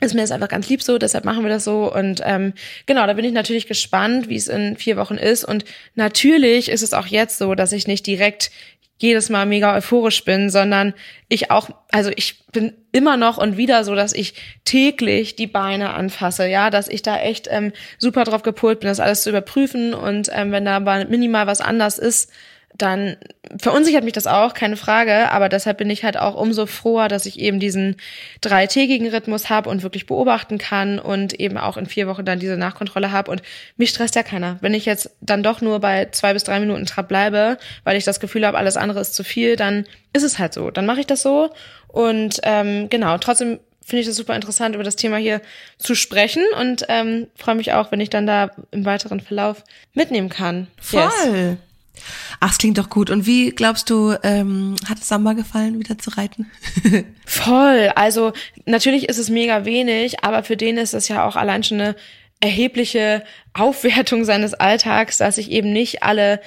[0.00, 1.92] ist mir das einfach ganz lieb so, deshalb machen wir das so.
[1.92, 2.54] Und ähm,
[2.86, 5.44] genau, da bin ich natürlich gespannt, wie es in vier Wochen ist.
[5.44, 8.50] Und natürlich ist es auch jetzt so, dass ich nicht direkt
[9.02, 10.94] jedes Mal mega euphorisch bin, sondern
[11.28, 14.34] ich auch, also ich bin immer noch und wieder so, dass ich
[14.64, 19.00] täglich die Beine anfasse, ja, dass ich da echt ähm, super drauf gepolt bin, das
[19.00, 22.30] alles zu überprüfen und ähm, wenn da minimal was anders ist,
[22.76, 23.16] dann
[23.58, 27.26] verunsichert mich das auch, keine Frage, aber deshalb bin ich halt auch umso froher, dass
[27.26, 27.96] ich eben diesen
[28.40, 32.56] dreitägigen Rhythmus habe und wirklich beobachten kann und eben auch in vier Wochen dann diese
[32.56, 33.42] Nachkontrolle habe und
[33.76, 34.56] mich stresst ja keiner.
[34.60, 38.04] Wenn ich jetzt dann doch nur bei zwei bis drei Minuten Trab bleibe, weil ich
[38.04, 40.70] das Gefühl habe, alles andere ist zu viel, dann ist es halt so.
[40.70, 41.50] Dann mache ich das so
[41.88, 45.40] und ähm, genau, trotzdem finde ich das super interessant, über das Thema hier
[45.78, 50.28] zu sprechen und ähm, freue mich auch, wenn ich dann da im weiteren Verlauf mitnehmen
[50.28, 50.68] kann.
[50.80, 51.02] Voll.
[51.02, 51.56] Yes.
[52.40, 53.10] Ach, es klingt doch gut.
[53.10, 56.50] Und wie glaubst du, ähm, hat es Samba gefallen, wieder zu reiten?
[57.26, 57.92] Voll.
[57.94, 58.32] Also
[58.66, 61.96] natürlich ist es mega wenig, aber für den ist es ja auch allein schon eine
[62.40, 63.22] erhebliche
[63.52, 66.40] Aufwertung seines Alltags, dass ich eben nicht alle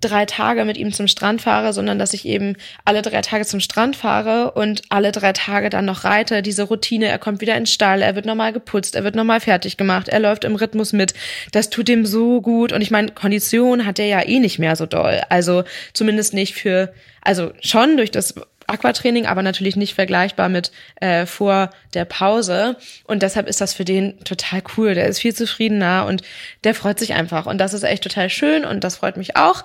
[0.00, 3.60] drei Tage mit ihm zum Strand fahre, sondern dass ich eben alle drei Tage zum
[3.60, 6.42] Strand fahre und alle drei Tage dann noch reite.
[6.42, 9.40] Diese Routine, er kommt wieder in den Stall, er wird nochmal geputzt, er wird nochmal
[9.40, 11.14] fertig gemacht, er läuft im Rhythmus mit.
[11.52, 12.72] Das tut ihm so gut.
[12.72, 15.22] Und ich meine, Kondition hat er ja eh nicht mehr so doll.
[15.30, 18.34] Also zumindest nicht für, also schon durch das
[18.68, 22.76] Aquatraining, aber natürlich nicht vergleichbar mit äh, vor der Pause.
[23.04, 24.94] Und deshalb ist das für den total cool.
[24.94, 26.22] Der ist viel zufriedener und
[26.64, 27.46] der freut sich einfach.
[27.46, 29.64] Und das ist echt total schön und das freut mich auch.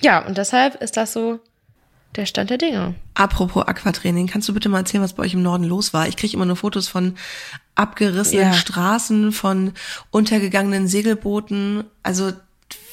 [0.00, 1.40] Ja, und deshalb ist das so
[2.16, 2.94] der Stand der Dinge.
[3.14, 6.08] Apropos Aquatraining, kannst du bitte mal erzählen, was bei euch im Norden los war?
[6.08, 7.16] Ich kriege immer nur Fotos von
[7.74, 8.52] abgerissenen ja.
[8.52, 9.72] Straßen, von
[10.10, 11.84] untergegangenen Segelbooten.
[12.02, 12.32] Also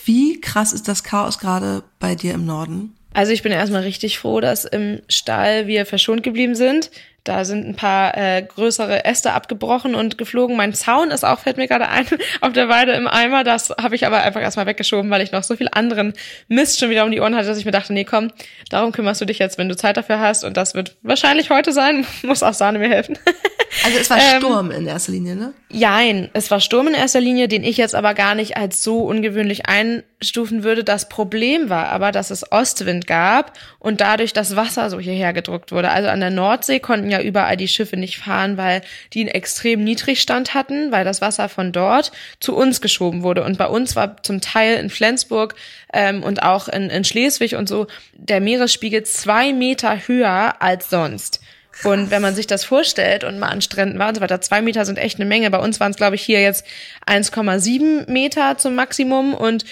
[0.05, 2.95] wie krass ist das Chaos gerade bei dir im Norden?
[3.13, 6.91] Also ich bin erstmal richtig froh, dass im Stall wir verschont geblieben sind.
[7.23, 10.55] Da sind ein paar äh, größere Äste abgebrochen und geflogen.
[10.55, 12.07] Mein Zaun ist auch, fällt mir gerade ein,
[12.41, 13.43] auf der Weide im Eimer.
[13.43, 16.13] Das habe ich aber einfach erstmal weggeschoben, weil ich noch so viel anderen
[16.47, 18.31] Mist schon wieder um die Ohren hatte, dass ich mir dachte, nee, komm,
[18.69, 20.43] darum kümmerst du dich jetzt, wenn du Zeit dafür hast.
[20.43, 22.05] Und das wird wahrscheinlich heute sein.
[22.23, 23.17] Muss auch Sahne mir helfen.
[23.83, 25.53] Also es war ähm, Sturm in erster Linie, ne?
[25.69, 29.01] Jein, es war Sturm in erster Linie, den ich jetzt aber gar nicht als so
[29.01, 30.83] ungewöhnlich einstufen würde.
[30.83, 35.71] Das Problem war aber, dass es Ostwind gab und dadurch das Wasser so hierher gedrückt
[35.71, 35.91] wurde.
[35.91, 38.81] Also an der Nordsee konnten ja überall die Schiffe nicht fahren, weil
[39.13, 43.43] die einen extrem Niedrigstand hatten, weil das Wasser von dort zu uns geschoben wurde.
[43.43, 45.53] Und bei uns war zum Teil in Flensburg
[45.93, 51.41] ähm, und auch in, in Schleswig und so der Meeresspiegel zwei Meter höher als sonst.
[51.83, 54.61] Und wenn man sich das vorstellt und mal an Stränden war und so weiter, zwei
[54.61, 55.49] Meter sind echt eine Menge.
[55.49, 56.65] Bei uns waren es, glaube ich, hier jetzt
[57.07, 59.33] 1,7 Meter zum Maximum.
[59.33, 59.63] Und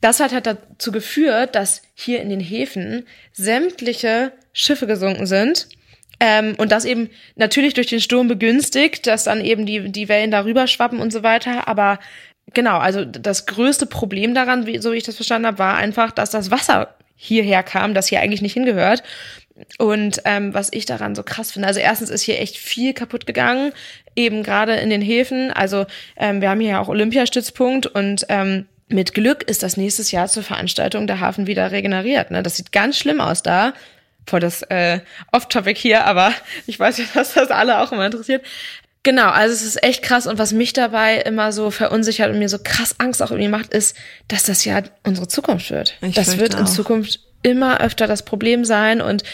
[0.00, 5.68] das hat halt dazu geführt, dass hier in den Häfen sämtliche Schiffe gesunken sind.
[6.18, 10.30] Ähm, und das eben natürlich durch den Sturm begünstigt, dass dann eben die, die Wellen
[10.30, 11.68] darüber schwappen und so weiter.
[11.68, 12.00] Aber
[12.54, 16.10] genau, also das größte Problem daran, wie, so wie ich das verstanden habe, war einfach,
[16.10, 19.04] dass das Wasser hierher kam, das hier eigentlich nicht hingehört.
[19.78, 23.26] Und ähm, was ich daran so krass finde, also erstens ist hier echt viel kaputt
[23.26, 23.72] gegangen,
[24.16, 25.52] eben gerade in den Häfen.
[25.52, 30.10] Also ähm, wir haben hier ja auch Olympiastützpunkt und ähm, mit Glück ist das nächstes
[30.10, 32.32] Jahr zur Veranstaltung der Hafen wieder regeneriert.
[32.32, 32.42] Ne?
[32.42, 33.72] Das sieht ganz schlimm aus da.
[34.26, 36.32] Vor das äh, Off-Topic hier, aber
[36.66, 38.44] ich weiß ja, dass das alle auch immer interessiert.
[39.04, 42.48] Genau, also es ist echt krass und was mich dabei immer so verunsichert und mir
[42.48, 43.96] so krass Angst auch irgendwie macht, ist,
[44.28, 45.96] dass das ja unsere Zukunft wird.
[46.02, 46.68] Ich das wird in auch.
[46.68, 49.24] Zukunft immer öfter das Problem sein und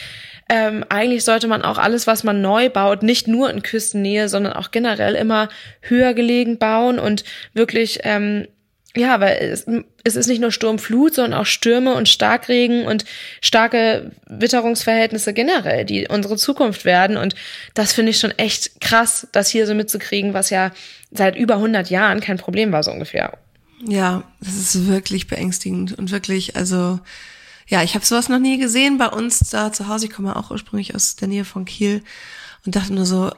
[0.48, 4.54] ähm, eigentlich sollte man auch alles, was man neu baut, nicht nur in Küstennähe, sondern
[4.54, 5.50] auch generell immer
[5.82, 8.48] höher gelegen bauen und wirklich ähm,
[8.96, 9.66] ja, weil es,
[10.04, 13.04] es ist nicht nur Sturmflut, sondern auch Stürme und Starkregen und
[13.40, 17.16] starke Witterungsverhältnisse generell, die unsere Zukunft werden.
[17.16, 17.34] Und
[17.74, 20.72] das finde ich schon echt krass, das hier so mitzukriegen, was ja
[21.10, 23.38] seit über 100 Jahren kein Problem war, so ungefähr.
[23.86, 26.98] Ja, das ist wirklich beängstigend und wirklich, also
[27.68, 30.06] ja, ich habe sowas noch nie gesehen bei uns da zu Hause.
[30.06, 32.02] Ich komme auch ursprünglich aus der Nähe von Kiel
[32.64, 33.30] und dachte nur so,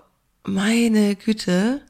[0.44, 1.82] meine Güte,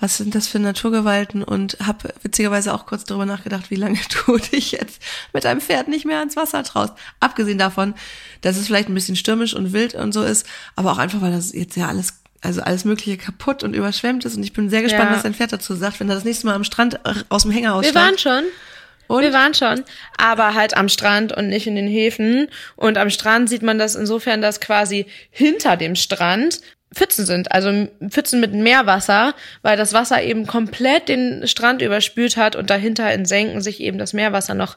[0.00, 4.38] was sind das für Naturgewalten und habe witzigerweise auch kurz darüber nachgedacht, wie lange du
[4.38, 5.00] dich jetzt
[5.32, 6.94] mit deinem Pferd nicht mehr ans Wasser traust.
[7.20, 7.94] Abgesehen davon,
[8.40, 11.32] dass es vielleicht ein bisschen stürmisch und wild und so ist, aber auch einfach, weil
[11.32, 14.82] das jetzt ja alles also alles Mögliche kaputt und überschwemmt ist und ich bin sehr
[14.82, 15.14] gespannt, Ja.
[15.14, 17.52] was dein Pferd dazu sagt, wenn er das nächste Mal am Strand äh, aus dem
[17.52, 17.94] Hänger Wir aussteigt.
[17.94, 18.42] waren schon.
[19.06, 19.22] Und?
[19.22, 19.84] Wir waren schon,
[20.16, 22.48] aber halt am Strand und nicht in den Häfen.
[22.76, 26.60] Und am Strand sieht man das insofern, dass quasi hinter dem Strand
[26.94, 32.56] Pfützen sind, also Pfützen mit Meerwasser, weil das Wasser eben komplett den Strand überspült hat
[32.56, 34.76] und dahinter in Senken sich eben das Meerwasser noch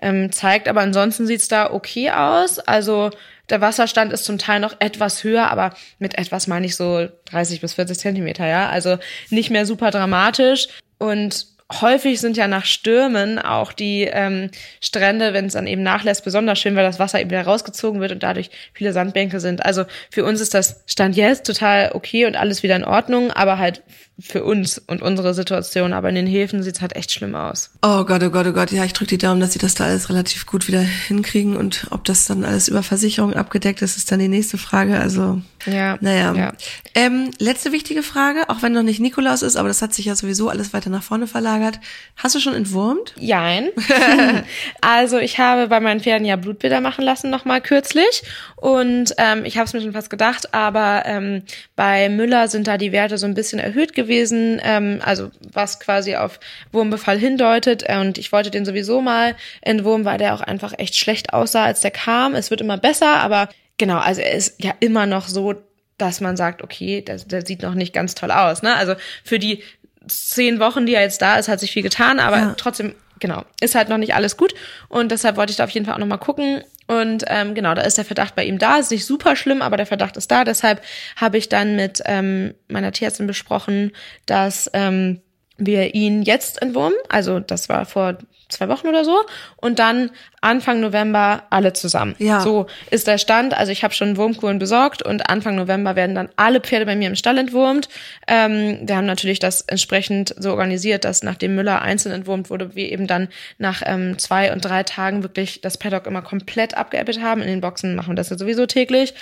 [0.00, 0.68] ähm, zeigt.
[0.68, 2.58] Aber ansonsten sieht's da okay aus.
[2.58, 3.10] Also
[3.50, 7.60] der Wasserstand ist zum Teil noch etwas höher, aber mit etwas meine ich so 30
[7.60, 8.68] bis 40 Zentimeter, ja.
[8.68, 8.98] Also
[9.30, 10.68] nicht mehr super dramatisch.
[10.98, 14.50] Und häufig sind ja nach Stürmen auch die ähm,
[14.80, 18.12] Strände, wenn es dann eben nachlässt, besonders schön, weil das Wasser eben wieder rausgezogen wird
[18.12, 19.64] und dadurch viele Sandbänke sind.
[19.64, 23.58] Also für uns ist das Stand jetzt total okay und alles wieder in Ordnung, aber
[23.58, 23.82] halt
[24.18, 25.92] für uns und unsere Situation.
[25.92, 27.70] Aber in den Häfen sieht's halt echt schlimm aus.
[27.82, 28.72] Oh Gott, oh Gott, oh Gott.
[28.72, 31.56] Ja, ich drücke die Daumen, dass sie das da alles relativ gut wieder hinkriegen.
[31.56, 34.98] Und ob das dann alles über Versicherung abgedeckt ist, ist dann die nächste Frage.
[34.98, 35.98] Also, Ja.
[36.00, 36.34] naja.
[36.34, 36.52] Ja.
[36.94, 40.14] Ähm, letzte wichtige Frage, auch wenn noch nicht Nikolaus ist, aber das hat sich ja
[40.16, 41.78] sowieso alles weiter nach vorne verlagert.
[42.16, 43.12] Hast du schon entwurmt?
[43.18, 43.68] Jein.
[44.80, 48.22] also ich habe bei meinen Pferden ja Blutbilder machen lassen, nochmal kürzlich.
[48.56, 51.42] Und ähm, ich habe es mir schon fast gedacht, aber ähm,
[51.74, 56.16] bei Müller sind da die Werte so ein bisschen erhöht gewesen, ähm, also was quasi
[56.16, 56.40] auf
[56.72, 57.84] Wurmbefall hindeutet.
[57.88, 61.80] Und ich wollte den sowieso mal entwurmen, weil der auch einfach echt schlecht aussah, als
[61.80, 62.34] der kam.
[62.34, 65.54] Es wird immer besser, aber genau, also er ist ja immer noch so,
[65.98, 68.62] dass man sagt, okay, der, der sieht noch nicht ganz toll aus.
[68.62, 68.74] Ne?
[68.76, 69.62] Also für die
[70.08, 72.54] zehn Wochen, die er jetzt da ist, hat sich viel getan, aber Ja.
[72.56, 74.54] trotzdem, genau, ist halt noch nicht alles gut.
[74.88, 76.62] Und deshalb wollte ich da auf jeden Fall auch nochmal gucken.
[76.86, 78.78] Und ähm, genau, da ist der Verdacht bei ihm da.
[78.78, 80.44] Ist nicht super schlimm, aber der Verdacht ist da.
[80.44, 80.82] Deshalb
[81.16, 83.92] habe ich dann mit ähm, meiner Tierärztin besprochen,
[84.26, 85.20] dass ähm,
[85.58, 86.98] wir ihn jetzt entwurmen.
[87.08, 89.16] Also das war vor zwei Wochen oder so.
[89.56, 92.14] Und dann Anfang November alle zusammen.
[92.18, 92.40] Ja.
[92.40, 93.56] So ist der Stand.
[93.56, 97.08] Also ich habe schon Wurmkuren besorgt und Anfang November werden dann alle Pferde bei mir
[97.08, 97.88] im Stall entwurmt.
[98.28, 102.92] Ähm, wir haben natürlich das entsprechend so organisiert, dass nachdem Müller einzeln entwurmt wurde, wir
[102.92, 107.40] eben dann nach ähm, zwei und drei Tagen wirklich das Paddock immer komplett abgeäppelt haben.
[107.40, 109.14] In den Boxen machen wir das ja sowieso täglich.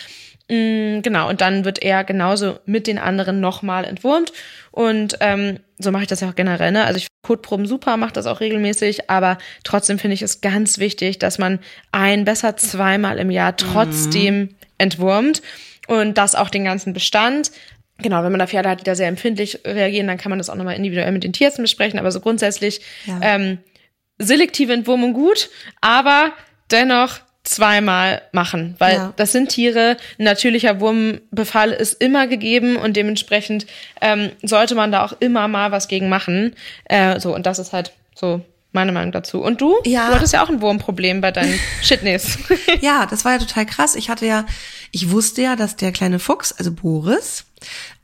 [0.51, 4.33] Mm, Genau, und dann wird er genauso mit den anderen nochmal entwurmt.
[4.71, 6.73] Und ähm, so mache ich das ja auch generell.
[6.73, 6.85] Ne?
[6.85, 11.19] Also ich Kotproben super, mache das auch regelmäßig, aber trotzdem finde ich es ganz wichtig,
[11.19, 11.59] dass man
[11.93, 15.41] ein, besser zweimal im Jahr trotzdem entwurmt
[15.89, 17.51] und das auch den ganzen Bestand.
[17.99, 20.51] Genau, wenn man da Pferde hat, die da sehr empfindlich reagieren, dann kann man das
[20.51, 23.19] auch nochmal individuell mit den Tierärzten besprechen, aber so grundsätzlich Ja.
[23.23, 23.59] ähm,
[24.19, 25.49] selektive Entwurmung gut,
[25.81, 26.33] aber
[26.71, 29.13] dennoch zweimal machen, weil Ja.
[29.17, 33.67] das sind Tiere, ein natürlicher Wurmbefall ist immer gegeben und dementsprechend
[34.01, 36.55] ähm, sollte man da auch immer mal was gegen machen.
[36.87, 38.41] Äh, so, und das ist halt so
[38.73, 39.41] meine Meinung dazu.
[39.43, 39.77] Und du?
[39.85, 40.09] Ja.
[40.09, 42.39] Du hattest ja auch ein Wurmproblem bei deinen Shitneys.
[42.81, 43.95] Ja, das war ja total krass.
[43.95, 44.47] Ich hatte ja,
[44.91, 47.45] ich wusste ja, dass der kleine Fuchs, also Boris,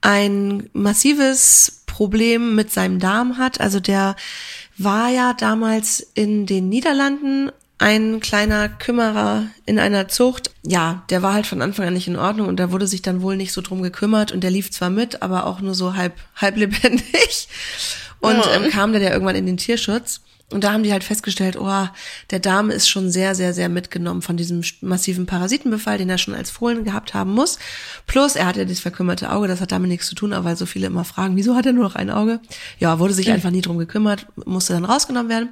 [0.02, 3.60] ein massives Problem mit seinem Darm hat.
[3.60, 4.16] Also der
[4.78, 10.50] war ja damals in den Niederlanden ein kleiner Kümmerer in einer Zucht.
[10.62, 13.22] Ja, der war halt von Anfang an nicht in Ordnung und da wurde sich dann
[13.22, 16.12] wohl nicht so drum gekümmert und der lief zwar mit, aber auch nur so halb,
[16.36, 17.48] halb lebendig.
[18.20, 20.20] Und ähm, kam dann ja irgendwann in den Tierschutz.
[20.52, 21.88] Und da haben die halt festgestellt, oh,
[22.30, 26.34] der Darm ist schon sehr, sehr, sehr mitgenommen von diesem massiven Parasitenbefall, den er schon
[26.34, 27.58] als Fohlen gehabt haben muss.
[28.06, 30.56] Plus, er hat ja dieses verkümmerte Auge, das hat damit nichts zu tun, aber weil
[30.56, 32.40] so viele immer fragen, wieso hat er nur noch ein Auge?
[32.78, 35.50] Ja, wurde sich einfach nie drum gekümmert, musste dann rausgenommen werden.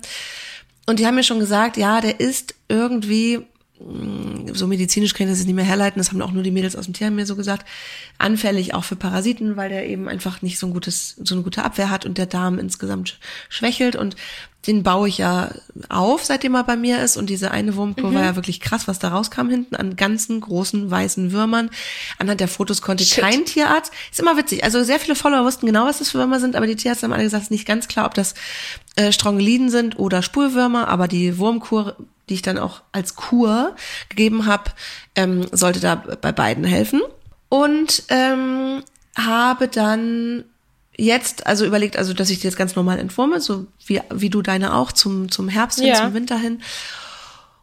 [0.89, 3.45] Und die haben mir schon gesagt, ja, der ist irgendwie
[4.55, 6.87] so medizinisch kann ich das nicht mehr herleiten, das haben auch nur die Mädels aus
[6.87, 7.67] dem Tierheim mir so gesagt,
[8.17, 11.63] anfällig auch für Parasiten, weil der eben einfach nicht so ein gutes, so eine gute
[11.63, 13.21] Abwehr hat und der Darm insgesamt
[13.51, 13.97] schwächelt.
[13.97, 14.17] Und
[14.67, 15.51] den baue ich ja
[15.89, 18.15] auf, seitdem er bei mir ist und diese eine Wurmkur mhm.
[18.15, 21.71] war ja wirklich krass, was da rauskam hinten an ganzen großen weißen Würmern.
[22.19, 23.23] Anhand der Fotos konnte Shit.
[23.23, 26.41] kein Tierarzt, ist immer witzig, also sehr viele Follower wussten genau, was das für Würmer
[26.41, 28.35] sind, aber die Tierärzte haben alle gesagt, es ist nicht ganz klar, ob das
[28.97, 31.97] äh, Strongeliden sind oder Spulwürmer, aber die Wurmkur
[32.29, 33.75] die ich dann auch als Kur
[34.09, 34.65] gegeben habe,
[35.15, 37.01] ähm, sollte da bei beiden helfen.
[37.49, 38.83] Und ähm,
[39.17, 40.45] habe dann
[40.99, 44.43] jetzt, also überlegt, also dass ich dir jetzt ganz normal entwurme, so wie, wie du
[44.43, 45.95] deine auch zum, zum Herbst hin, ja.
[45.95, 46.61] zum Winter hin.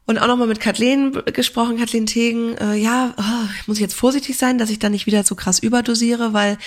[0.07, 4.37] Und auch nochmal mit Kathleen gesprochen, Kathleen Tegen, äh, ja, oh, muss ich jetzt vorsichtig
[4.37, 6.59] sein, dass ich da nicht wieder so krass überdosiere, weil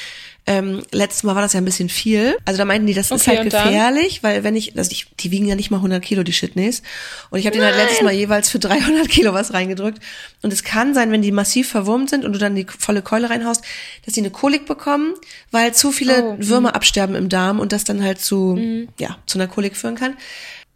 [0.48, 2.36] ähm, letztes Mal war das ja ein bisschen viel.
[2.46, 5.30] Also da meinten die, das okay, ist halt gefährlich, weil wenn ich, also ich, die
[5.30, 6.82] wiegen ja nicht mal 100 Kilo, die Shitneys.
[7.30, 10.00] Und ich habe denen halt letztes Mal jeweils für 300 Kilo was reingedrückt.
[10.42, 13.28] Und es kann sein, wenn die massiv verwurmt sind und du dann die volle Keule
[13.30, 13.62] reinhaust,
[14.06, 15.14] dass die eine Kolik bekommen,
[15.50, 16.74] weil zu viele oh, Würmer mh.
[16.74, 18.92] absterben im Darm und das dann halt zu, mh.
[18.98, 20.16] ja, zu einer Kolik führen kann.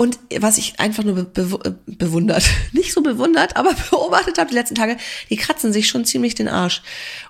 [0.03, 4.75] Und was ich einfach nur be bewundert, nicht so bewundert, aber beobachtet habe die letzten
[4.75, 4.97] Tage,
[5.31, 6.83] die kratzen sich schon ziemlich den Arsch.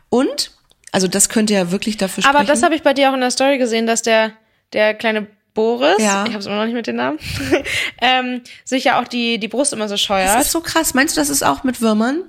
[0.09, 0.53] Und
[0.91, 2.35] also das könnte ja wirklich dafür sprechen.
[2.35, 4.33] Aber das habe ich bei dir auch in der Story gesehen, dass der,
[4.73, 6.25] der kleine Boris, ja.
[6.25, 7.19] ich habe es immer noch nicht mit dem Namen,
[8.01, 10.35] ähm, sich ja auch die, die Brust immer so scheuert.
[10.35, 10.95] Das ist so krass.
[10.95, 12.23] Meinst du, das ist auch mit Würmern?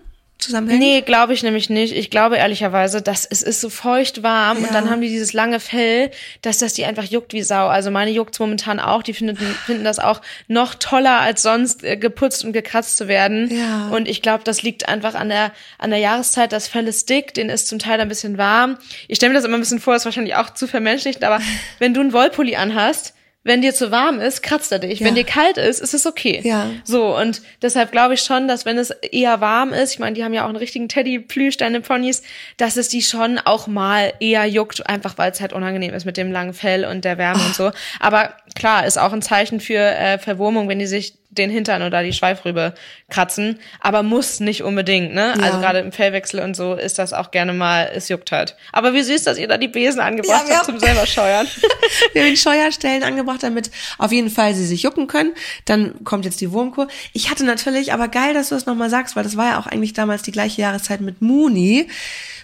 [0.44, 0.80] Zusammenhängt?
[0.80, 1.96] Nee, glaube ich nämlich nicht.
[1.96, 4.68] Ich glaube ehrlicherweise, dass es ist so feucht warm ja.
[4.68, 7.68] und dann haben die dieses lange Fell, dass das die einfach juckt wie Sau.
[7.68, 9.04] Also meine juckt's momentan auch.
[9.04, 13.50] Die finden, finden das auch noch toller als sonst äh, geputzt und gekratzt zu werden.
[13.50, 13.90] Ja.
[13.90, 16.52] Und ich glaube, das liegt einfach an der an der Jahreszeit.
[16.52, 18.78] Das Fell ist dick, den ist zum Teil ein bisschen warm.
[19.08, 21.40] Ich stelle mir das immer ein bisschen vor, ist wahrscheinlich auch zu vermenschlicht, aber
[21.80, 25.00] wenn du einen Wollpulli anhast, wenn dir zu warm ist, kratzt er dich.
[25.00, 25.08] Ja.
[25.08, 26.40] Wenn dir kalt ist, ist es okay.
[26.44, 26.70] Ja.
[26.86, 30.24] So, und deshalb glaube ich schon, dass wenn es eher warm ist, ich meine, die
[30.24, 32.24] haben ja auch einen richtigen Teddy-Plüsch, deine Ponys,
[32.58, 36.16] dass es die schon auch mal eher juckt, einfach weil es halt unangenehm ist mit
[36.16, 37.48] dem langen Fell und der Wärme oh.
[37.48, 37.72] und so.
[38.00, 42.04] Aber klar, ist auch ein Zeichen für äh, Verwurmung, wenn die sich den Hintern oder
[42.04, 42.74] die Schweifrübe
[43.10, 45.34] kratzen, aber muss nicht unbedingt, ne?
[45.38, 45.44] Ja.
[45.44, 48.56] Also gerade im Fellwechsel und so ist das auch gerne mal, es juckt halt.
[48.72, 51.48] Aber wie süß, dass ihr da die Besen angebracht ja, habt zum selber scheuern.
[52.14, 55.34] wir haben die Scheuerstellen angebracht, damit auf jeden Fall sie sich jucken können.
[55.66, 56.88] Dann kommt jetzt die Wurmkur.
[57.14, 59.68] Ich hatte natürlich, aber geil, dass du das nochmal sagst, weil das war ja auch
[59.68, 61.88] eigentlich damals die gleiche Jahreszeit mit Muni.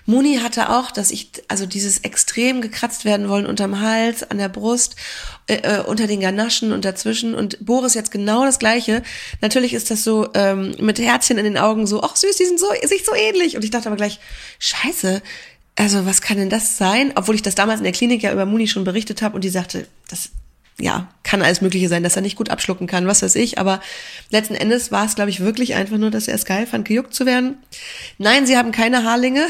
[0.09, 4.49] Muni hatte auch, dass ich, also dieses extrem gekratzt werden wollen unterm Hals, an der
[4.49, 4.95] Brust,
[5.49, 7.35] äh, äh, unter den Ganaschen und dazwischen.
[7.35, 9.01] Und Boris jetzt genau das Gleiche.
[9.41, 12.59] Natürlich ist das so ähm, mit Herzchen in den Augen so, ach süß, die sind
[12.59, 13.55] so, sich so ähnlich.
[13.55, 14.19] Und ich dachte aber gleich,
[14.59, 15.21] scheiße,
[15.75, 17.13] also was kann denn das sein?
[17.15, 19.49] Obwohl ich das damals in der Klinik ja über Muni schon berichtet habe und die
[19.49, 20.29] sagte, das
[20.79, 23.59] ja, kann alles Mögliche sein, dass er nicht gut abschlucken kann, was weiß ich.
[23.59, 23.81] Aber
[24.29, 27.13] letzten Endes war es, glaube ich, wirklich einfach nur, dass er es geil fand, gejuckt
[27.13, 27.57] zu werden.
[28.17, 29.45] Nein, sie haben keine Haarlinge.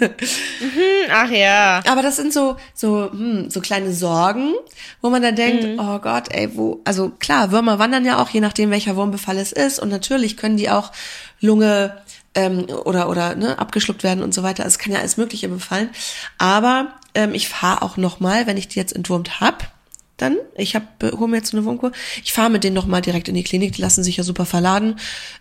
[0.00, 1.82] mhm, ach ja.
[1.86, 4.54] Aber das sind so, so, hm, so kleine Sorgen,
[5.02, 5.78] wo man dann denkt, mhm.
[5.78, 9.52] oh Gott, ey, wo, also klar, Würmer wandern ja auch, je nachdem, welcher Wurmbefall es
[9.52, 9.78] ist.
[9.78, 10.92] Und natürlich können die auch
[11.40, 11.94] Lunge,
[12.34, 14.64] ähm, oder oder ne, abgeschluckt werden und so weiter.
[14.64, 15.90] Also es kann ja alles Mögliche befallen.
[16.38, 19.73] Aber ähm, ich fahre auch noch mal, wenn ich die jetzt entwurmt hab,
[20.16, 20.36] dann.
[20.56, 20.86] Ich habe
[21.18, 21.92] hole mir jetzt eine Wurmkur.
[22.22, 24.96] Ich fahre mit denen nochmal direkt in die Klinik, die lassen sich ja super verladen.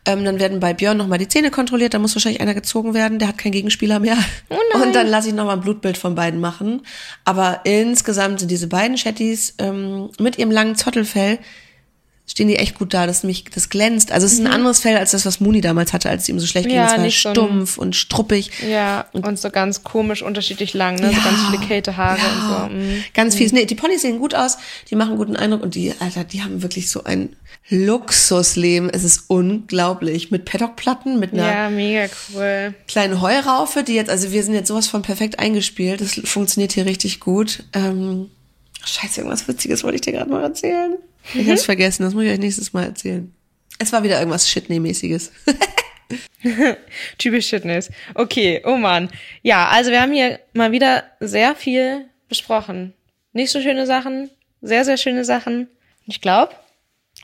[0.05, 3.19] Ähm, dann werden bei Björn nochmal die Zähne kontrolliert, da muss wahrscheinlich einer gezogen werden,
[3.19, 4.17] der hat keinen Gegenspieler mehr.
[4.49, 4.81] Oh.
[4.81, 6.81] Und dann lasse ich nochmal ein Blutbild von beiden machen.
[7.25, 11.39] Aber insgesamt sind diese beiden Chatties ähm, mit ihrem langen Zottelfell
[12.25, 14.11] stehen die echt gut da, das nämlich, das glänzt.
[14.11, 14.53] Also es ist ein mhm.
[14.53, 16.77] anderes Fell als das, was Muni damals hatte, als es ihm so schlecht ging.
[16.77, 18.49] Ja, es war stumpf so ein, und struppig.
[18.67, 21.11] Ja, und, und, so ganz komisch unterschiedlich lang, ne?
[21.11, 22.75] Ja, so ganz viele Kätehaare ja, und so.
[22.75, 23.03] Mhm.
[23.13, 23.51] Ganz fies.
[23.51, 23.59] Mhm.
[23.59, 24.57] Nee, die Ponys sehen gut aus,
[24.89, 27.35] die machen guten Eindruck und die, Alter, die haben wirklich so ein
[27.69, 28.89] Luxusleben.
[28.89, 30.31] Es ist unglaublich.
[30.31, 32.73] Mit Paddockplatten, mit einer ja, mega cool.
[32.87, 35.99] kleinen Heuraufe, die jetzt, also wir sind jetzt sowas von perfekt eingespielt.
[35.99, 37.63] Das funktioniert hier richtig gut.
[37.73, 38.31] Ähm,
[38.85, 40.97] scheiße, irgendwas Witziges wollte ich dir gerade mal erzählen.
[41.33, 43.33] Ich hab's vergessen, das muss ich euch nächstes Mal erzählen.
[43.79, 45.31] Es war wieder irgendwas Shitney-mäßiges.
[47.17, 47.89] Typisch Shitness.
[48.13, 49.09] Okay, oh man.
[49.41, 52.93] Ja, also wir haben hier mal wieder sehr viel besprochen.
[53.31, 54.29] Nicht so schöne Sachen,
[54.61, 55.67] sehr, sehr schöne Sachen.
[56.05, 56.53] Ich glaube,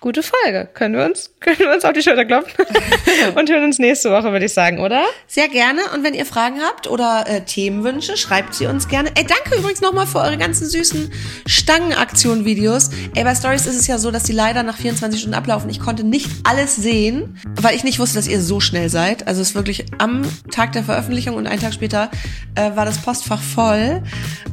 [0.02, 0.70] gute Folge.
[0.74, 2.66] Können wir uns, können wir uns auf die Schulter klopfen
[3.36, 5.04] und hören uns nächste Woche, würde ich sagen, oder?
[5.28, 5.82] Sehr gerne.
[5.94, 9.10] Und wenn ihr Fragen habt oder äh, Themenwünsche, schreibt sie uns gerne.
[9.16, 11.12] Ey, danke übrigens nochmal für eure ganzen süßen
[11.48, 12.90] Stangenaktion-Videos.
[13.16, 15.70] Ey, bei Stories ist es ja so, dass die leider nach 24 Stunden ablaufen.
[15.70, 19.28] Ich konnte nicht alles sehen, weil ich nicht wusste, dass ihr so schnell seid.
[19.28, 22.10] Also es ist wirklich am Tag der Veröffentlichung und einen Tag später
[22.56, 24.02] äh, war das Postfach voll.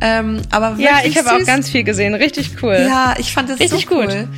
[0.00, 2.14] Ähm, aber Ja, ich habe auch ganz viel gesehen.
[2.14, 2.84] Richtig cool.
[2.88, 4.06] Ja, ich fand das Richtig so gut.
[4.08, 4.28] cool.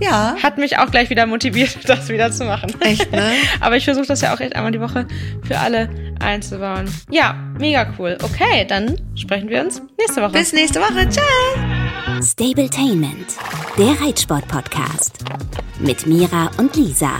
[0.00, 0.36] Ja.
[0.52, 2.78] Hat mich auch gleich wieder motiviert, das wieder zu machen.
[2.80, 3.32] Echt, ne?
[3.60, 5.06] Aber ich versuche das ja auch echt einmal die Woche
[5.42, 5.88] für alle
[6.20, 6.84] einzubauen.
[7.10, 8.18] Ja, mega cool.
[8.22, 10.32] Okay, dann sprechen wir uns nächste Woche.
[10.32, 11.08] Bis nächste Woche.
[11.08, 11.24] Ciao.
[12.22, 13.28] Stabletainment,
[13.78, 15.24] der Reitsport-Podcast.
[15.80, 17.12] Mit Mira und Lisa.